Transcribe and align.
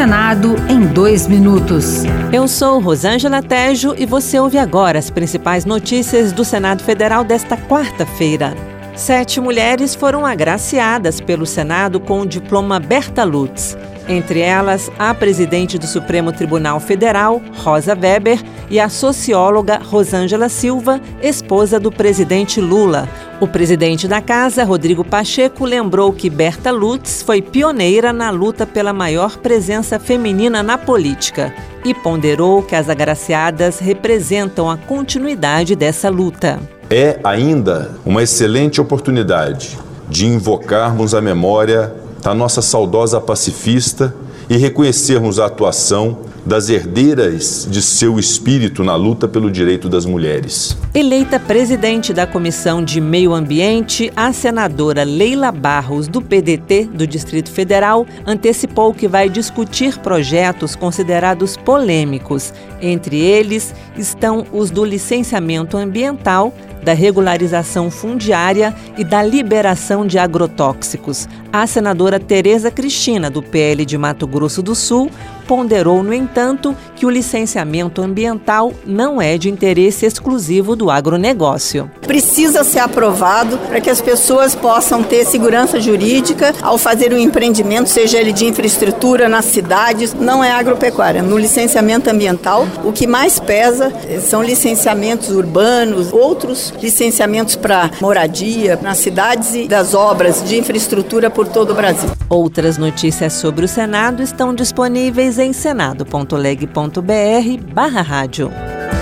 Senado 0.00 0.56
em 0.66 0.86
dois 0.86 1.26
minutos. 1.26 2.04
Eu 2.32 2.48
sou 2.48 2.80
Rosângela 2.80 3.42
Tejo 3.42 3.94
e 3.98 4.06
você 4.06 4.40
ouve 4.40 4.56
agora 4.56 4.98
as 4.98 5.10
principais 5.10 5.66
notícias 5.66 6.32
do 6.32 6.42
Senado 6.42 6.82
Federal 6.82 7.22
desta 7.22 7.54
quarta-feira. 7.54 8.54
Sete 8.96 9.42
mulheres 9.42 9.94
foram 9.94 10.24
agraciadas 10.24 11.20
pelo 11.20 11.44
Senado 11.44 12.00
com 12.00 12.22
o 12.22 12.26
diploma 12.26 12.80
Berta 12.80 13.24
Lutz. 13.24 13.76
Entre 14.08 14.40
elas, 14.40 14.90
a 14.98 15.12
presidente 15.12 15.76
do 15.76 15.86
Supremo 15.86 16.32
Tribunal 16.32 16.80
Federal, 16.80 17.42
Rosa 17.58 17.94
Weber, 17.94 18.42
e 18.70 18.80
a 18.80 18.88
socióloga 18.88 19.82
Rosângela 19.84 20.48
Silva, 20.48 20.98
esposa 21.20 21.78
do 21.78 21.92
presidente 21.92 22.58
Lula. 22.58 23.06
O 23.40 23.48
presidente 23.48 24.06
da 24.06 24.20
casa, 24.20 24.64
Rodrigo 24.64 25.02
Pacheco, 25.02 25.64
lembrou 25.64 26.12
que 26.12 26.28
Berta 26.28 26.70
Lutz 26.70 27.22
foi 27.22 27.40
pioneira 27.40 28.12
na 28.12 28.28
luta 28.28 28.66
pela 28.66 28.92
maior 28.92 29.38
presença 29.38 29.98
feminina 29.98 30.62
na 30.62 30.76
política 30.76 31.50
e 31.82 31.94
ponderou 31.94 32.62
que 32.62 32.76
as 32.76 32.90
agraciadas 32.90 33.78
representam 33.78 34.68
a 34.68 34.76
continuidade 34.76 35.74
dessa 35.74 36.10
luta. 36.10 36.60
É 36.90 37.18
ainda 37.24 37.92
uma 38.04 38.22
excelente 38.22 38.78
oportunidade 38.78 39.78
de 40.06 40.26
invocarmos 40.26 41.14
a 41.14 41.22
memória 41.22 41.94
da 42.22 42.34
nossa 42.34 42.60
saudosa 42.60 43.22
pacifista 43.22 44.14
e 44.50 44.58
reconhecermos 44.58 45.38
a 45.38 45.46
atuação 45.46 46.18
das 46.44 46.68
herdeiras 46.68 47.66
de 47.70 47.82
seu 47.82 48.18
espírito 48.18 48.82
na 48.82 48.96
luta 48.96 49.28
pelo 49.28 49.50
direito 49.50 49.88
das 49.88 50.04
mulheres. 50.04 50.76
Eleita 50.94 51.38
presidente 51.38 52.12
da 52.12 52.26
Comissão 52.26 52.82
de 52.84 53.00
Meio 53.00 53.32
Ambiente, 53.32 54.12
a 54.16 54.32
senadora 54.32 55.04
Leila 55.04 55.52
Barros, 55.52 56.08
do 56.08 56.20
PDT 56.20 56.84
do 56.92 57.06
Distrito 57.06 57.50
Federal, 57.50 58.06
antecipou 58.26 58.92
que 58.92 59.06
vai 59.06 59.28
discutir 59.28 59.98
projetos 59.98 60.74
considerados 60.74 61.56
polêmicos. 61.56 62.52
Entre 62.80 63.18
eles 63.18 63.74
estão 63.96 64.46
os 64.52 64.70
do 64.70 64.84
licenciamento 64.84 65.76
ambiental, 65.76 66.52
da 66.82 66.94
regularização 66.94 67.90
fundiária 67.90 68.74
e 68.96 69.04
da 69.04 69.22
liberação 69.22 70.06
de 70.06 70.18
agrotóxicos. 70.18 71.28
A 71.52 71.66
senadora 71.66 72.18
Tereza 72.18 72.70
Cristina, 72.70 73.28
do 73.28 73.42
PL 73.42 73.84
de 73.84 73.98
Mato 73.98 74.26
Grosso 74.26 74.62
do 74.62 74.74
Sul, 74.74 75.10
ponderou, 75.50 76.00
no 76.04 76.14
entanto, 76.14 76.76
que 76.94 77.04
o 77.04 77.10
licenciamento 77.10 78.00
ambiental 78.00 78.72
não 78.86 79.20
é 79.20 79.36
de 79.36 79.50
interesse 79.50 80.06
exclusivo 80.06 80.76
do 80.76 80.92
agronegócio. 80.92 81.90
Precisa 82.02 82.62
ser 82.62 82.78
aprovado 82.78 83.58
para 83.58 83.80
que 83.80 83.90
as 83.90 84.00
pessoas 84.00 84.54
possam 84.54 85.02
ter 85.02 85.26
segurança 85.26 85.80
jurídica 85.80 86.54
ao 86.62 86.78
fazer 86.78 87.12
um 87.12 87.18
empreendimento, 87.18 87.88
seja 87.88 88.20
ele 88.20 88.32
de 88.32 88.44
infraestrutura 88.44 89.28
nas 89.28 89.46
cidades, 89.46 90.14
não 90.14 90.44
é 90.44 90.52
agropecuária. 90.52 91.20
No 91.20 91.36
licenciamento 91.36 92.08
ambiental, 92.08 92.64
o 92.84 92.92
que 92.92 93.08
mais 93.08 93.40
pesa 93.40 93.92
são 94.20 94.44
licenciamentos 94.44 95.30
urbanos, 95.30 96.12
outros 96.12 96.72
licenciamentos 96.80 97.56
para 97.56 97.90
moradia, 98.00 98.78
nas 98.80 98.98
cidades 98.98 99.56
e 99.56 99.66
das 99.66 99.94
obras 99.94 100.44
de 100.48 100.56
infraestrutura 100.56 101.28
por 101.28 101.48
todo 101.48 101.72
o 101.72 101.74
Brasil. 101.74 102.08
Outras 102.28 102.78
notícias 102.78 103.32
sobre 103.32 103.64
o 103.64 103.68
Senado 103.68 104.22
estão 104.22 104.54
disponíveis 104.54 105.39
em 105.40 105.52
senado.leg.br 105.52 107.72
barra 107.72 108.02
rádio. 108.02 108.50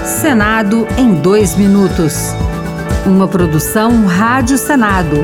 Senado 0.04 0.86
em 0.96 1.14
dois 1.14 1.56
minutos. 1.56 2.32
Uma 3.04 3.28
produção 3.28 4.06
Rádio 4.06 4.56
Senado. 4.56 5.16